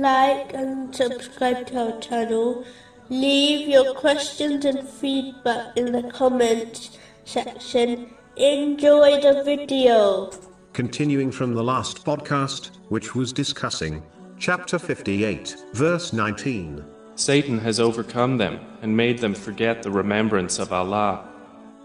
like 0.00 0.54
and 0.54 0.94
subscribe 0.94 1.66
to 1.68 1.92
our 1.92 2.00
channel. 2.00 2.64
Leave 3.08 3.68
your 3.68 3.94
questions 3.94 4.64
and 4.64 4.88
feedback 4.88 5.76
in 5.76 5.92
the 5.92 6.04
comments 6.10 6.98
section. 7.24 8.14
Enjoy 8.36 9.20
the 9.20 9.42
video. 9.44 10.30
Continuing 10.72 11.30
from 11.30 11.54
the 11.54 11.62
last 11.62 12.04
podcast, 12.04 12.70
which 12.88 13.14
was 13.14 13.32
discussing 13.32 14.02
chapter 14.38 14.78
58, 14.78 15.56
verse 15.72 16.12
19. 16.12 16.84
Satan 17.14 17.58
has 17.58 17.78
overcome 17.78 18.38
them 18.38 18.60
and 18.80 18.96
made 18.96 19.18
them 19.18 19.34
forget 19.34 19.82
the 19.82 19.90
remembrance 19.90 20.58
of 20.58 20.72
Allah. 20.72 21.28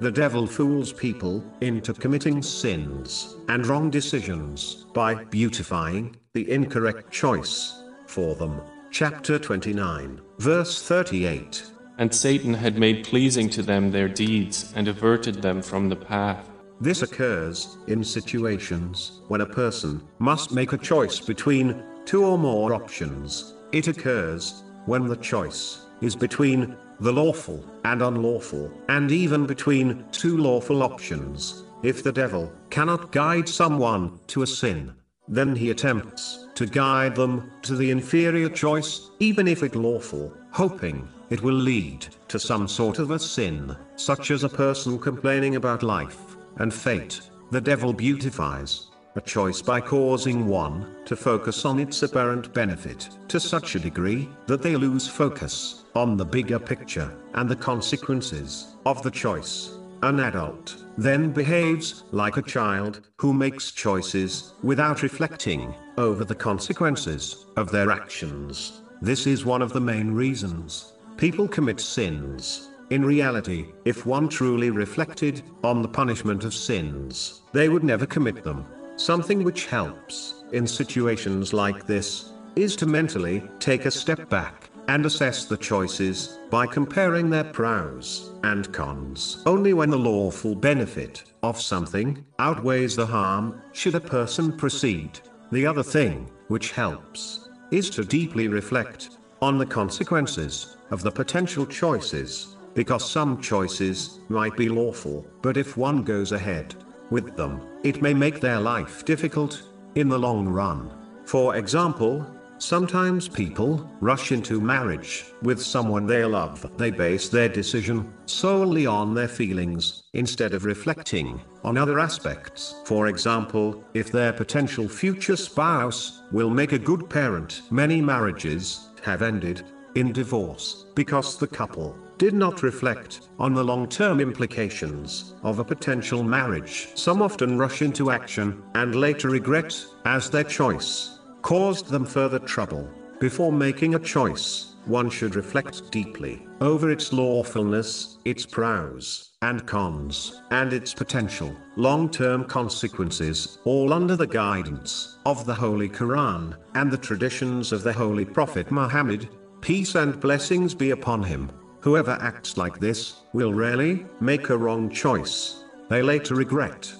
The 0.00 0.10
devil 0.10 0.46
fools 0.46 0.92
people 0.92 1.44
into 1.60 1.92
committing 1.92 2.42
sins 2.42 3.36
and 3.48 3.66
wrong 3.66 3.90
decisions 3.90 4.86
by 4.94 5.24
beautifying 5.24 6.16
the 6.32 6.48
incorrect 6.48 7.10
choice 7.10 7.82
for 8.06 8.36
them. 8.36 8.60
Chapter 8.92 9.36
29, 9.36 10.20
verse 10.38 10.80
38. 10.80 11.64
And 11.98 12.14
Satan 12.14 12.54
had 12.54 12.78
made 12.78 13.04
pleasing 13.04 13.50
to 13.50 13.62
them 13.62 13.90
their 13.90 14.08
deeds 14.08 14.72
and 14.76 14.86
averted 14.86 15.42
them 15.42 15.60
from 15.60 15.88
the 15.88 15.96
path. 15.96 16.48
This 16.80 17.02
occurs 17.02 17.78
in 17.88 18.04
situations 18.04 19.22
when 19.26 19.40
a 19.40 19.46
person 19.46 20.00
must 20.20 20.52
make 20.52 20.72
a 20.72 20.78
choice 20.78 21.18
between 21.18 21.82
two 22.04 22.24
or 22.24 22.38
more 22.38 22.74
options. 22.74 23.54
It 23.72 23.88
occurs 23.88 24.62
when 24.86 25.08
the 25.08 25.16
choice 25.16 25.86
is 26.00 26.14
between 26.14 26.76
the 27.00 27.12
lawful 27.12 27.64
and 27.84 28.02
unlawful, 28.02 28.70
and 28.88 29.10
even 29.10 29.46
between 29.46 30.04
two 30.12 30.36
lawful 30.36 30.84
options. 30.84 31.64
If 31.82 32.04
the 32.04 32.12
devil 32.12 32.52
cannot 32.70 33.10
guide 33.10 33.48
someone 33.48 34.20
to 34.28 34.42
a 34.42 34.46
sin, 34.46 34.94
then 35.30 35.54
he 35.54 35.70
attempts 35.70 36.48
to 36.56 36.66
guide 36.66 37.14
them 37.14 37.50
to 37.62 37.76
the 37.76 37.90
inferior 37.90 38.48
choice, 38.48 39.10
even 39.20 39.46
if 39.46 39.62
it 39.62 39.76
lawful, 39.76 40.36
hoping 40.50 41.08
it 41.30 41.40
will 41.40 41.54
lead 41.54 42.06
to 42.26 42.38
some 42.38 42.66
sort 42.66 42.98
of 42.98 43.12
a 43.12 43.18
sin, 43.18 43.74
such 43.94 44.32
as 44.32 44.42
a 44.42 44.48
person 44.48 44.98
complaining 44.98 45.54
about 45.54 45.84
life 45.84 46.36
and 46.56 46.74
fate. 46.74 47.20
The 47.52 47.60
devil 47.60 47.92
beautifies 47.92 48.88
a 49.16 49.20
choice 49.20 49.60
by 49.62 49.80
causing 49.80 50.46
one 50.46 50.94
to 51.04 51.16
focus 51.16 51.64
on 51.64 51.80
its 51.80 52.02
apparent 52.02 52.52
benefit 52.52 53.08
to 53.28 53.40
such 53.40 53.74
a 53.74 53.80
degree 53.80 54.28
that 54.46 54.62
they 54.62 54.76
lose 54.76 55.08
focus 55.08 55.84
on 55.94 56.16
the 56.16 56.24
bigger 56.24 56.58
picture 56.58 57.12
and 57.34 57.48
the 57.48 57.56
consequences 57.56 58.76
of 58.86 59.02
the 59.02 59.10
choice. 59.10 59.79
An 60.02 60.20
adult 60.20 60.82
then 60.96 61.30
behaves 61.30 62.04
like 62.10 62.38
a 62.38 62.42
child 62.42 63.02
who 63.18 63.34
makes 63.34 63.70
choices 63.70 64.54
without 64.62 65.02
reflecting 65.02 65.74
over 65.98 66.24
the 66.24 66.34
consequences 66.34 67.44
of 67.56 67.70
their 67.70 67.90
actions. 67.90 68.80
This 69.02 69.26
is 69.26 69.44
one 69.44 69.60
of 69.60 69.74
the 69.74 69.80
main 69.80 70.12
reasons 70.12 70.94
people 71.18 71.46
commit 71.46 71.78
sins. 71.78 72.70
In 72.88 73.04
reality, 73.04 73.66
if 73.84 74.06
one 74.06 74.26
truly 74.26 74.70
reflected 74.70 75.42
on 75.62 75.82
the 75.82 75.88
punishment 75.88 76.44
of 76.44 76.54
sins, 76.54 77.42
they 77.52 77.68
would 77.68 77.84
never 77.84 78.06
commit 78.06 78.42
them. 78.42 78.64
Something 78.96 79.44
which 79.44 79.66
helps 79.66 80.44
in 80.52 80.66
situations 80.66 81.52
like 81.52 81.86
this 81.86 82.32
is 82.56 82.74
to 82.76 82.86
mentally 82.86 83.42
take 83.58 83.84
a 83.84 83.90
step 83.90 84.30
back 84.30 84.69
and 84.90 85.06
assess 85.06 85.44
the 85.44 85.56
choices 85.56 86.40
by 86.50 86.66
comparing 86.66 87.30
their 87.30 87.44
pros 87.44 88.32
and 88.42 88.72
cons. 88.72 89.40
Only 89.46 89.72
when 89.72 89.88
the 89.88 89.96
lawful 89.96 90.56
benefit 90.56 91.22
of 91.44 91.60
something 91.60 92.24
outweighs 92.40 92.96
the 92.96 93.06
harm 93.06 93.62
should 93.72 93.94
a 93.94 94.00
person 94.00 94.52
proceed. 94.56 95.20
The 95.52 95.64
other 95.64 95.84
thing 95.84 96.28
which 96.48 96.72
helps 96.72 97.48
is 97.70 97.88
to 97.90 98.04
deeply 98.04 98.48
reflect 98.48 99.10
on 99.40 99.58
the 99.58 99.72
consequences 99.78 100.76
of 100.90 101.02
the 101.02 101.12
potential 101.12 101.66
choices 101.66 102.56
because 102.74 103.08
some 103.08 103.40
choices 103.40 104.18
might 104.28 104.56
be 104.56 104.68
lawful, 104.68 105.24
but 105.40 105.56
if 105.56 105.76
one 105.76 106.02
goes 106.02 106.32
ahead 106.32 106.74
with 107.10 107.36
them, 107.36 107.60
it 107.84 108.02
may 108.02 108.12
make 108.12 108.40
their 108.40 108.58
life 108.58 109.04
difficult 109.04 109.62
in 109.94 110.08
the 110.08 110.18
long 110.18 110.48
run. 110.48 110.90
For 111.26 111.54
example, 111.54 112.26
sometimes 112.60 113.28
people 113.28 113.90
rush 114.00 114.32
into 114.32 114.60
marriage 114.60 115.24
with 115.42 115.60
someone 115.60 116.06
they 116.06 116.24
love. 116.24 116.70
They 116.76 116.90
base 116.90 117.28
their 117.28 117.48
decision 117.48 118.12
solely 118.26 118.86
on 118.86 119.14
their 119.14 119.28
feelings 119.28 120.04
instead 120.12 120.54
of 120.54 120.64
reflecting 120.64 121.40
on 121.64 121.78
other 121.78 121.98
aspects. 121.98 122.76
For 122.84 123.08
example, 123.08 123.82
if 123.94 124.12
their 124.12 124.32
potential 124.32 124.88
future 124.88 125.36
spouse 125.36 126.22
will 126.30 126.50
make 126.50 126.72
a 126.72 126.78
good 126.78 127.08
parent, 127.08 127.62
many 127.70 128.00
marriages 128.00 128.88
have 129.02 129.22
ended 129.22 129.64
in 129.94 130.12
divorce 130.12 130.86
because 130.94 131.38
the 131.38 131.46
couple 131.46 131.96
did 132.18 132.34
not 132.34 132.62
reflect 132.62 133.30
on 133.38 133.54
the 133.54 133.64
long 133.64 133.88
term 133.88 134.20
implications 134.20 135.34
of 135.42 135.58
a 135.58 135.64
potential 135.64 136.22
marriage. 136.22 136.88
Some 136.94 137.22
often 137.22 137.56
rush 137.56 137.80
into 137.80 138.10
action 138.10 138.62
and 138.74 138.94
later 138.94 139.30
regret, 139.30 139.74
as 140.04 140.28
their 140.28 140.44
choice 140.44 141.19
caused 141.50 141.88
them 141.88 142.06
further 142.06 142.38
trouble. 142.38 142.88
Before 143.18 143.50
making 143.50 143.96
a 143.96 143.98
choice, 143.98 144.76
one 144.84 145.10
should 145.10 145.34
reflect 145.34 145.90
deeply 145.90 146.46
over 146.60 146.92
its 146.92 147.12
lawfulness, 147.12 148.18
its 148.24 148.46
pros 148.46 149.30
and 149.42 149.66
cons, 149.66 150.42
and 150.52 150.72
its 150.72 150.94
potential 150.94 151.52
long 151.74 152.08
term 152.08 152.44
consequences, 152.44 153.58
all 153.64 153.92
under 153.92 154.14
the 154.14 154.28
guidance 154.28 155.18
of 155.26 155.44
the 155.44 155.52
Holy 155.52 155.88
Quran 155.88 156.56
and 156.76 156.88
the 156.88 157.04
traditions 157.08 157.72
of 157.72 157.82
the 157.82 157.92
Holy 157.92 158.24
Prophet 158.24 158.70
Muhammad. 158.70 159.28
Peace 159.60 159.96
and 159.96 160.20
blessings 160.20 160.72
be 160.72 160.92
upon 160.92 161.20
him. 161.20 161.50
Whoever 161.80 162.16
acts 162.20 162.58
like 162.58 162.78
this 162.78 163.22
will 163.32 163.52
rarely 163.52 164.06
make 164.20 164.50
a 164.50 164.56
wrong 164.56 164.88
choice. 164.88 165.64
They 165.88 166.00
later 166.00 166.36
regret 166.36 166.94